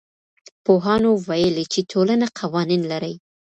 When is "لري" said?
2.91-3.13